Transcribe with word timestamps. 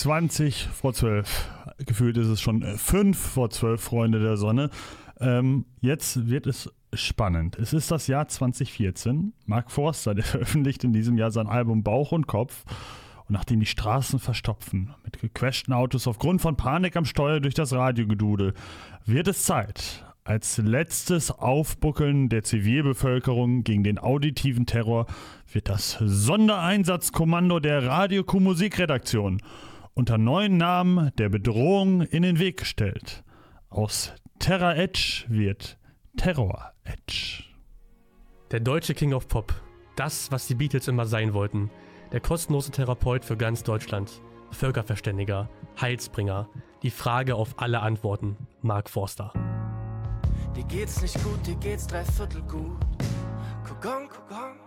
20 0.00 0.66
vor 0.68 0.94
12. 0.94 1.50
Gefühlt 1.84 2.16
ist 2.16 2.28
es 2.28 2.40
schon 2.40 2.62
5 2.62 3.18
vor 3.18 3.50
12, 3.50 3.82
Freunde 3.82 4.18
der 4.18 4.38
Sonne. 4.38 4.70
Ähm, 5.20 5.66
jetzt 5.82 6.30
wird 6.30 6.46
es 6.46 6.72
spannend. 6.94 7.58
Es 7.58 7.74
ist 7.74 7.90
das 7.90 8.06
Jahr 8.06 8.26
2014. 8.26 9.34
Mark 9.44 9.70
Forster, 9.70 10.14
der 10.14 10.24
veröffentlicht 10.24 10.84
in 10.84 10.94
diesem 10.94 11.18
Jahr 11.18 11.30
sein 11.30 11.48
Album 11.48 11.82
Bauch 11.82 12.12
und 12.12 12.26
Kopf. 12.26 12.64
Und 13.28 13.34
nachdem 13.34 13.60
die 13.60 13.66
Straßen 13.66 14.18
verstopfen, 14.20 14.94
mit 15.04 15.20
gecrashten 15.20 15.74
Autos 15.74 16.06
aufgrund 16.06 16.40
von 16.40 16.56
Panik 16.56 16.96
am 16.96 17.04
Steuer 17.04 17.40
durch 17.40 17.54
das 17.54 17.74
Radiogedudel, 17.74 18.54
wird 19.04 19.28
es 19.28 19.44
Zeit, 19.44 20.06
als 20.24 20.56
letztes 20.56 21.30
Aufbuckeln 21.30 22.30
der 22.30 22.42
Zivilbevölkerung 22.42 23.64
gegen 23.64 23.84
den 23.84 23.98
auditiven 23.98 24.64
Terror 24.64 25.06
wird 25.52 25.68
das 25.68 25.98
Sondereinsatzkommando 26.00 27.60
der 27.60 27.86
Radio 27.86 28.24
Q 28.24 28.40
Musikredaktion 28.40 29.42
unter 30.00 30.16
neuen 30.16 30.56
Namen 30.56 31.10
der 31.18 31.28
Bedrohung 31.28 32.00
in 32.00 32.22
den 32.22 32.38
Weg 32.38 32.56
gestellt. 32.56 33.22
Aus 33.68 34.14
Terra 34.38 34.74
Edge 34.74 35.26
wird 35.28 35.76
Terror 36.16 36.72
Edge. 36.84 37.44
Der 38.50 38.60
deutsche 38.60 38.94
King 38.94 39.12
of 39.12 39.28
Pop. 39.28 39.52
Das, 39.96 40.32
was 40.32 40.46
die 40.46 40.54
Beatles 40.54 40.88
immer 40.88 41.04
sein 41.04 41.34
wollten. 41.34 41.70
Der 42.12 42.20
kostenlose 42.20 42.70
Therapeut 42.70 43.26
für 43.26 43.36
ganz 43.36 43.62
Deutschland. 43.62 44.22
Völkerverständiger. 44.52 45.50
Heilsbringer. 45.78 46.48
Die 46.82 46.90
Frage 46.90 47.34
auf 47.34 47.58
alle 47.58 47.80
Antworten. 47.80 48.38
Mark 48.62 48.88
Forster. 48.88 49.34
Dir 50.56 50.64
geht's 50.64 51.02
nicht 51.02 51.22
gut, 51.22 51.46
dir 51.46 51.56
geht's 51.56 51.86
dreiviertel 51.86 52.40
gut. 52.44 52.78
Kugon, 53.68 54.08
kugon. 54.08 54.59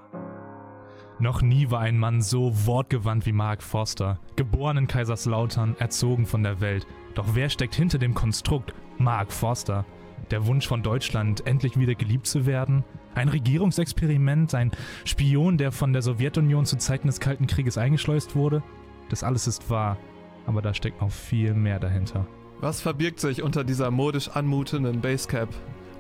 Noch 1.24 1.42
nie 1.42 1.72
war 1.72 1.80
ein 1.80 1.98
Mann 1.98 2.22
so 2.22 2.52
wortgewandt 2.66 3.26
wie 3.26 3.32
Mark 3.32 3.64
Forster. 3.64 4.20
Geboren 4.36 4.76
in 4.76 4.88
Kaiserslautern, 4.88 5.78
erzogen 5.80 6.26
von 6.26 6.44
der 6.44 6.60
Welt. 6.60 6.86
Doch 7.16 7.28
wer 7.32 7.50
steckt 7.50 7.76
hinter 7.76 7.98
dem 7.98 8.14
Konstrukt 8.14 8.74
Mark 8.98 9.32
Forster? 9.32 9.86
Der 10.32 10.46
Wunsch 10.48 10.68
von 10.68 10.84
Deutschland, 10.84 11.48
endlich 11.48 11.80
wieder 11.80 11.96
geliebt 11.96 12.28
zu 12.28 12.46
werden? 12.46 12.84
Ein 13.16 13.30
Regierungsexperiment, 13.30 14.54
ein 14.54 14.72
Spion, 15.06 15.58
der 15.58 15.72
von 15.72 15.94
der 15.94 16.02
Sowjetunion 16.02 16.66
zu 16.66 16.78
Zeiten 16.78 17.08
des 17.08 17.22
Kalten 17.22 17.48
Krieges 17.48 17.78
eingeschleust 17.78 18.36
wurde? 18.36 18.62
Das 19.08 19.24
alles 19.24 19.48
ist 19.48 19.70
wahr, 19.70 19.96
aber 20.46 20.62
da 20.62 20.74
steckt 20.74 21.00
noch 21.00 21.12
viel 21.12 21.54
mehr 21.54 21.80
dahinter. 21.80 22.28
Was 22.60 22.82
verbirgt 22.82 23.22
sich 23.22 23.42
unter 23.42 23.64
dieser 23.64 23.92
modisch 23.92 24.28
anmutenden 24.28 25.00
Basecap? 25.00 25.48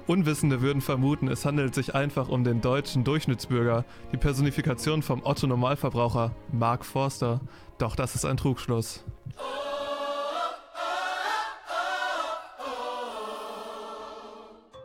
Unwissende 0.05 0.61
würden 0.61 0.81
vermuten, 0.81 1.29
es 1.29 1.45
handelt 1.45 1.73
sich 1.73 1.95
einfach 1.95 2.27
um 2.27 2.43
den 2.43 2.59
deutschen 2.59 3.05
Durchschnittsbürger, 3.05 3.85
die 4.11 4.17
Personifikation 4.17 5.01
vom 5.01 5.21
Otto 5.23 5.47
Normalverbraucher, 5.47 6.31
Mark 6.51 6.83
Forster. 6.83 7.39
Doch 7.77 7.95
das 7.95 8.13
ist 8.15 8.25
ein 8.25 8.35
Trugschluss. 8.35 9.05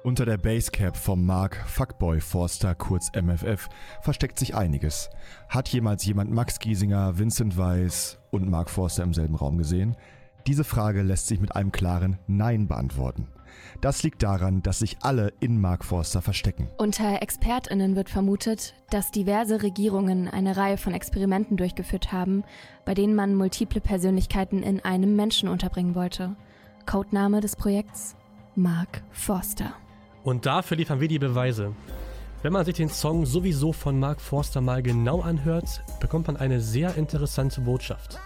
Unter 0.05 0.25
der 0.25 0.39
Basecap 0.39 0.97
vom 0.97 1.27
Mark 1.27 1.57
Fuckboy 1.67 2.21
Forster, 2.21 2.77
kurz 2.77 3.11
MFF, 3.13 3.69
versteckt 4.01 4.39
sich 4.39 4.55
einiges. 4.55 5.11
Hat 5.49 5.69
jemals 5.69 6.07
jemand 6.07 6.31
Max 6.31 6.61
Giesinger, 6.61 7.19
Vincent 7.19 7.59
Weiss 7.59 8.19
und 8.31 8.49
Mark 8.49 8.71
Forster 8.71 9.03
im 9.03 9.13
selben 9.13 9.35
Raum 9.35 9.59
gesehen? 9.59 9.97
Diese 10.47 10.65
Frage 10.65 11.03
lässt 11.03 11.27
sich 11.27 11.41
mit 11.41 11.57
einem 11.57 11.73
klaren 11.73 12.19
Nein 12.29 12.69
beantworten. 12.69 13.27
Das 13.81 14.03
liegt 14.03 14.23
daran, 14.23 14.63
dass 14.63 14.81
sich 14.81 14.99
alle 15.03 15.33
in 15.41 15.61
Mark 15.61 15.85
Forster 15.85 16.23
verstecken. 16.23 16.69
Unter 16.79 17.23
ExpertInnen 17.23 17.97
wird 17.97 18.11
vermutet, 18.11 18.75
dass 18.91 19.11
diverse 19.11 19.63
Regierungen 19.63 20.29
eine 20.29 20.57
Reihe 20.57 20.77
von 20.77 20.95
Experimenten 20.95 21.57
durchgeführt 21.57 22.13
haben, 22.13 22.45
bei 22.85 22.95
denen 22.95 23.15
man 23.15 23.35
multiple 23.35 23.81
Persönlichkeiten 23.81 24.63
in 24.63 24.85
einem 24.85 25.17
Menschen 25.17 25.49
unterbringen 25.49 25.95
wollte. 25.95 26.37
Codename 26.87 27.41
des 27.41 27.55
Projekts 27.57 28.17
Mark 28.55 29.03
Forster. 29.11 29.73
Und 30.25 30.47
dafür 30.47 30.77
liefern 30.77 31.01
wir 31.01 31.09
die 31.09 31.19
Beweise. 31.19 31.75
Wenn 32.43 32.53
man 32.53 32.65
sich 32.65 32.77
den 32.77 32.89
Song 32.89 33.27
sowieso 33.27 33.73
von 33.73 33.99
Mark 33.99 34.21
Forster 34.21 34.61
mal 34.61 34.83
genau 34.83 35.21
anhört, 35.21 35.83
bekommt 36.01 36.29
man 36.29 36.37
eine 36.37 36.61
sehr 36.61 36.97
interessante 36.97 37.61
Botschaft. 37.61 38.21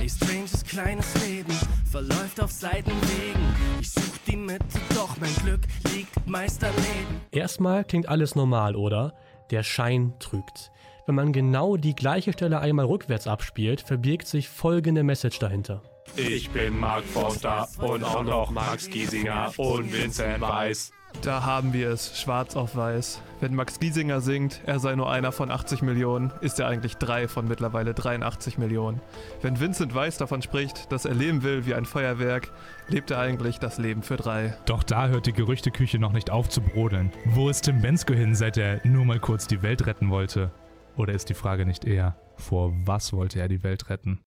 Ey, 0.00 0.08
stranges 0.08 0.64
kleines 0.64 1.26
Leben 1.26 1.52
verläuft 1.90 2.40
auf 2.40 2.50
Seitenwegen. 2.50 3.42
Ich 3.80 3.92
die 4.26 4.36
Mitte, 4.36 4.64
doch 4.94 5.16
mein 5.18 5.34
Glück 5.36 5.60
liegt 5.94 6.26
meist 6.26 6.62
daneben. 6.62 7.20
Erstmal 7.30 7.84
klingt 7.84 8.08
alles 8.08 8.34
normal, 8.34 8.76
oder? 8.76 9.14
Der 9.50 9.62
Schein 9.62 10.14
trügt. 10.18 10.70
Wenn 11.06 11.14
man 11.14 11.32
genau 11.32 11.76
die 11.76 11.94
gleiche 11.94 12.32
Stelle 12.32 12.58
einmal 12.58 12.86
rückwärts 12.86 13.28
abspielt, 13.28 13.80
verbirgt 13.80 14.26
sich 14.26 14.48
folgende 14.48 15.04
Message 15.04 15.38
dahinter. 15.38 15.82
Ich 16.16 16.50
bin 16.50 16.78
Mark 16.78 17.04
Forster 17.04 17.68
und 17.78 18.02
auch 18.02 18.24
noch 18.24 18.50
Max 18.50 18.88
Giesinger 18.88 19.52
und 19.56 19.92
Vincent 19.92 20.40
Weiss. 20.40 20.90
Da 21.22 21.44
haben 21.44 21.72
wir 21.72 21.90
es, 21.90 22.20
schwarz 22.20 22.54
auf 22.56 22.76
weiß. 22.76 23.20
Wenn 23.40 23.54
Max 23.54 23.80
Giesinger 23.80 24.20
singt, 24.20 24.60
er 24.64 24.78
sei 24.78 24.94
nur 24.94 25.10
einer 25.10 25.32
von 25.32 25.50
80 25.50 25.82
Millionen, 25.82 26.32
ist 26.40 26.60
er 26.60 26.68
eigentlich 26.68 26.96
drei 26.96 27.28
von 27.28 27.48
mittlerweile 27.48 27.94
83 27.94 28.58
Millionen. 28.58 29.00
Wenn 29.42 29.60
Vincent 29.60 29.94
Weiss 29.94 30.16
davon 30.16 30.40
spricht, 30.40 30.90
dass 30.92 31.04
er 31.04 31.14
leben 31.14 31.42
will 31.42 31.66
wie 31.66 31.74
ein 31.74 31.84
Feuerwerk, 31.84 32.52
lebt 32.88 33.10
er 33.10 33.18
eigentlich 33.18 33.58
das 33.58 33.78
Leben 33.78 34.02
für 34.02 34.16
drei. 34.16 34.56
Doch 34.66 34.82
da 34.82 35.08
hört 35.08 35.26
die 35.26 35.32
Gerüchteküche 35.32 35.98
noch 35.98 36.12
nicht 36.12 36.30
auf 36.30 36.48
zu 36.48 36.60
brodeln. 36.60 37.12
Wo 37.24 37.48
ist 37.48 37.62
Tim 37.62 37.82
Bensko 37.82 38.14
hin, 38.14 38.34
seit 38.34 38.56
er 38.56 38.80
nur 38.86 39.04
mal 39.04 39.18
kurz 39.20 39.46
die 39.46 39.62
Welt 39.62 39.86
retten 39.86 40.10
wollte? 40.10 40.52
Oder 40.96 41.12
ist 41.12 41.28
die 41.28 41.34
Frage 41.34 41.66
nicht 41.66 41.84
eher, 41.84 42.16
vor 42.36 42.72
was 42.84 43.12
wollte 43.12 43.40
er 43.40 43.48
die 43.48 43.62
Welt 43.62 43.90
retten? 43.90 44.20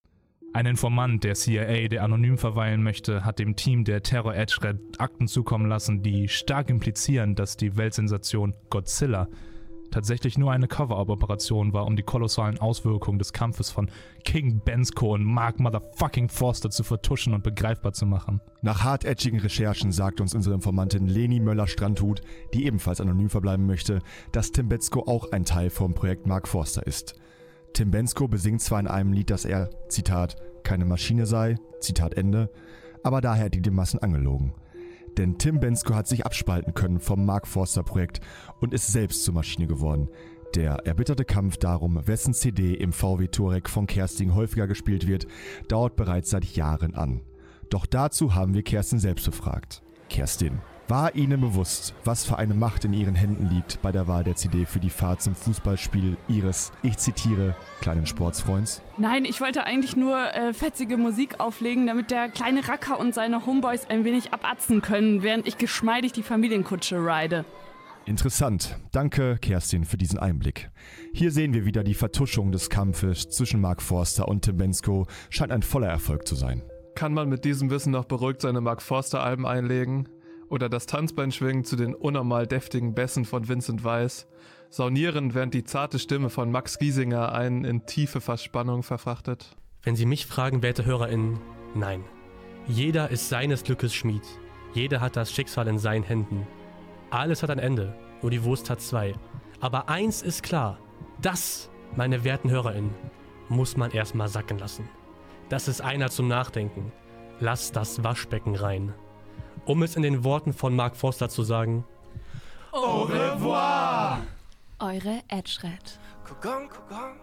Ein 0.52 0.66
Informant 0.66 1.22
der 1.22 1.36
CIA, 1.36 1.86
der 1.86 2.02
anonym 2.02 2.36
verweilen 2.36 2.82
möchte, 2.82 3.24
hat 3.24 3.38
dem 3.38 3.54
Team 3.54 3.84
der 3.84 4.02
Terror 4.02 4.34
Edge 4.34 4.58
Red 4.62 4.78
Akten 4.98 5.28
zukommen 5.28 5.68
lassen, 5.68 6.02
die 6.02 6.26
stark 6.26 6.70
implizieren, 6.70 7.36
dass 7.36 7.56
die 7.56 7.76
Weltsensation 7.76 8.56
Godzilla 8.68 9.28
tatsächlich 9.92 10.38
nur 10.38 10.50
eine 10.50 10.66
Cover-Up-Operation 10.66 11.72
war, 11.72 11.86
um 11.86 11.94
die 11.94 12.02
kolossalen 12.02 12.58
Auswirkungen 12.58 13.20
des 13.20 13.32
Kampfes 13.32 13.70
von 13.70 13.90
King 14.24 14.60
Bensko 14.64 15.14
und 15.14 15.22
Mark 15.22 15.60
Motherfucking 15.60 16.28
Forster 16.28 16.70
zu 16.70 16.82
vertuschen 16.82 17.32
und 17.32 17.44
begreifbar 17.44 17.92
zu 17.92 18.06
machen. 18.06 18.40
Nach 18.60 18.82
hartätschigen 18.82 19.38
Recherchen 19.38 19.92
sagt 19.92 20.20
uns 20.20 20.34
unsere 20.34 20.56
Informantin 20.56 21.06
Leni 21.06 21.38
Möller-Strandhut, 21.38 22.22
die 22.54 22.66
ebenfalls 22.66 23.00
anonym 23.00 23.30
verbleiben 23.30 23.66
möchte, 23.66 24.00
dass 24.32 24.50
Tim 24.50 24.68
Bensko 24.68 25.04
auch 25.06 25.30
ein 25.30 25.44
Teil 25.44 25.70
vom 25.70 25.94
Projekt 25.94 26.26
Mark 26.26 26.48
Forster 26.48 26.84
ist. 26.86 27.14
Tim 27.80 27.92
Bensko 27.92 28.28
besingt 28.28 28.60
zwar 28.60 28.78
in 28.78 28.88
einem 28.88 29.14
Lied, 29.14 29.30
dass 29.30 29.46
er, 29.46 29.70
Zitat, 29.88 30.36
keine 30.64 30.84
Maschine 30.84 31.24
sei, 31.24 31.56
Zitat 31.80 32.12
Ende, 32.12 32.50
aber 33.02 33.22
daher 33.22 33.46
hat 33.46 33.54
die 33.54 33.62
die 33.62 33.70
Massen 33.70 34.00
angelogen. 34.00 34.52
Denn 35.16 35.38
Tim 35.38 35.60
Bensko 35.60 35.94
hat 35.94 36.06
sich 36.06 36.26
abspalten 36.26 36.74
können 36.74 37.00
vom 37.00 37.24
Mark 37.24 37.48
Forster 37.48 37.82
Projekt 37.82 38.20
und 38.60 38.74
ist 38.74 38.92
selbst 38.92 39.24
zur 39.24 39.32
Maschine 39.32 39.66
geworden. 39.66 40.10
Der 40.54 40.86
erbitterte 40.86 41.24
Kampf 41.24 41.56
darum, 41.56 42.06
wessen 42.06 42.34
CD 42.34 42.74
im 42.74 42.92
VW 42.92 43.28
Touareg 43.28 43.70
von 43.70 43.86
Kerstin 43.86 44.34
häufiger 44.34 44.66
gespielt 44.66 45.06
wird, 45.06 45.26
dauert 45.68 45.96
bereits 45.96 46.28
seit 46.28 46.44
Jahren 46.44 46.94
an. 46.94 47.22
Doch 47.70 47.86
dazu 47.86 48.34
haben 48.34 48.52
wir 48.52 48.62
Kerstin 48.62 48.98
selbst 48.98 49.24
befragt. 49.24 49.80
Kerstin, 50.10 50.60
war 50.90 51.14
Ihnen 51.14 51.40
bewusst, 51.40 51.94
was 52.04 52.24
für 52.24 52.36
eine 52.36 52.52
Macht 52.52 52.84
in 52.84 52.92
Ihren 52.92 53.14
Händen 53.14 53.48
liegt 53.48 53.80
bei 53.80 53.92
der 53.92 54.08
Wahl 54.08 54.24
der 54.24 54.34
CD 54.34 54.66
für 54.66 54.80
die 54.80 54.90
Fahrt 54.90 55.22
zum 55.22 55.36
Fußballspiel 55.36 56.16
Ihres, 56.26 56.72
ich 56.82 56.98
zitiere, 56.98 57.54
kleinen 57.80 58.06
Sportsfreunds? 58.06 58.82
Nein, 58.98 59.24
ich 59.24 59.40
wollte 59.40 59.62
eigentlich 59.62 59.94
nur 59.94 60.18
äh, 60.34 60.52
fetzige 60.52 60.96
Musik 60.96 61.38
auflegen, 61.38 61.86
damit 61.86 62.10
der 62.10 62.28
kleine 62.28 62.66
Racker 62.66 62.98
und 62.98 63.14
seine 63.14 63.46
Homeboys 63.46 63.86
ein 63.88 64.04
wenig 64.04 64.34
abatzen 64.34 64.82
können, 64.82 65.22
während 65.22 65.46
ich 65.46 65.58
geschmeidig 65.58 66.10
die 66.10 66.24
Familienkutsche 66.24 66.96
ride. 66.96 67.44
Interessant. 68.04 68.76
Danke, 68.90 69.38
Kerstin, 69.40 69.84
für 69.84 69.96
diesen 69.96 70.18
Einblick. 70.18 70.70
Hier 71.12 71.30
sehen 71.30 71.54
wir 71.54 71.64
wieder 71.64 71.84
die 71.84 71.94
Vertuschung 71.94 72.50
des 72.50 72.68
Kampfes 72.68 73.28
zwischen 73.28 73.60
Mark 73.60 73.80
Forster 73.80 74.26
und 74.26 74.44
Tim 74.44 74.56
Bensko 74.56 75.06
scheint 75.28 75.52
ein 75.52 75.62
voller 75.62 75.88
Erfolg 75.88 76.26
zu 76.26 76.34
sein. 76.34 76.62
Kann 76.96 77.14
man 77.14 77.28
mit 77.28 77.44
diesem 77.44 77.70
Wissen 77.70 77.92
noch 77.92 78.06
beruhigt 78.06 78.40
seine 78.40 78.60
Mark 78.60 78.82
Forster-Alben 78.82 79.46
einlegen? 79.46 80.08
Oder 80.50 80.68
das 80.68 80.86
Tanzbein 80.86 81.30
schwingen 81.30 81.64
zu 81.64 81.76
den 81.76 81.94
unnormal 81.94 82.46
deftigen 82.46 82.92
Bässen 82.92 83.24
von 83.24 83.48
Vincent 83.48 83.84
Weiss? 83.84 84.26
Saunieren, 84.68 85.32
während 85.32 85.54
die 85.54 85.62
zarte 85.62 86.00
Stimme 86.00 86.28
von 86.28 86.50
Max 86.50 86.78
Giesinger 86.78 87.32
einen 87.32 87.64
in 87.64 87.86
tiefe 87.86 88.20
Verspannung 88.20 88.82
verfrachtet? 88.82 89.56
Wenn 89.84 89.94
Sie 89.94 90.06
mich 90.06 90.26
fragen, 90.26 90.62
werte 90.62 90.84
HörerInnen, 90.84 91.38
nein. 91.74 92.04
Jeder 92.66 93.10
ist 93.10 93.28
seines 93.28 93.62
Glückes 93.62 93.94
Schmied. 93.94 94.24
Jeder 94.74 95.00
hat 95.00 95.14
das 95.14 95.32
Schicksal 95.32 95.68
in 95.68 95.78
seinen 95.78 96.02
Händen. 96.02 96.46
Alles 97.10 97.44
hat 97.44 97.50
ein 97.50 97.60
Ende, 97.60 97.94
nur 98.20 98.32
die 98.32 98.42
Wurst 98.42 98.70
hat 98.70 98.80
zwei. 98.80 99.14
Aber 99.60 99.88
eins 99.88 100.20
ist 100.20 100.42
klar, 100.42 100.78
das, 101.22 101.70
meine 101.94 102.24
werten 102.24 102.50
HörerInnen, 102.50 102.94
muss 103.48 103.76
man 103.76 103.92
erstmal 103.92 104.28
sacken 104.28 104.58
lassen. 104.58 104.88
Das 105.48 105.68
ist 105.68 105.80
einer 105.80 106.10
zum 106.10 106.26
Nachdenken. 106.26 106.90
Lass 107.38 107.70
das 107.70 108.02
Waschbecken 108.02 108.56
rein. 108.56 108.94
Um 109.64 109.82
es 109.82 109.96
in 109.96 110.02
den 110.02 110.24
Worten 110.24 110.52
von 110.52 110.74
Mark 110.74 110.96
Forster 110.96 111.28
zu 111.28 111.42
sagen: 111.42 111.84
Au 112.72 113.02
revoir! 113.02 114.18
Eure 114.78 115.20
Edgered. 115.28 115.98
Kugon, 116.24 116.68
kugon. 116.68 117.16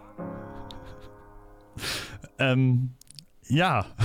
Ähm, 2.38 2.90
ja. 3.48 3.86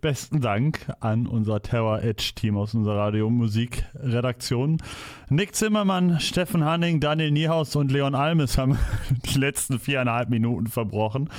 Besten 0.00 0.40
Dank 0.40 0.92
an 1.00 1.26
unser 1.26 1.60
Terror 1.60 2.02
Edge 2.02 2.32
Team 2.36 2.56
aus 2.56 2.72
unserer 2.74 2.98
Radiomusikredaktion. 2.98 4.80
Nick 5.28 5.56
Zimmermann, 5.56 6.20
Steffen 6.20 6.64
Hanning, 6.64 7.00
Daniel 7.00 7.32
Niehaus 7.32 7.74
und 7.74 7.90
Leon 7.90 8.14
Almes 8.14 8.56
haben 8.58 8.78
die 9.24 9.38
letzten 9.38 9.80
viereinhalb 9.80 10.28
Minuten 10.28 10.68
verbrochen. 10.68 11.30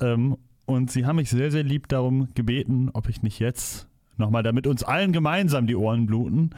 Ähm, 0.00 0.36
und 0.66 0.90
sie 0.90 1.06
haben 1.06 1.16
mich 1.16 1.30
sehr, 1.30 1.50
sehr 1.50 1.64
lieb 1.64 1.88
darum 1.88 2.28
gebeten, 2.34 2.90
ob 2.92 3.08
ich 3.08 3.22
nicht 3.22 3.40
jetzt 3.40 3.88
nochmal, 4.18 4.42
damit 4.42 4.66
uns 4.66 4.82
allen 4.82 5.12
gemeinsam 5.12 5.66
die 5.66 5.76
Ohren 5.76 6.06
bluten, 6.06 6.50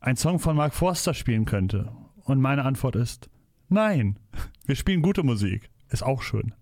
einen 0.00 0.16
Song 0.16 0.38
von 0.38 0.56
Mark 0.56 0.74
Forster 0.74 1.14
spielen 1.14 1.44
könnte. 1.44 1.90
Und 2.24 2.40
meine 2.40 2.64
Antwort 2.64 2.96
ist 2.96 3.30
nein. 3.68 4.18
Wir 4.66 4.76
spielen 4.76 5.02
gute 5.02 5.22
Musik. 5.22 5.70
Ist 5.90 6.02
auch 6.02 6.22
schön. 6.22 6.52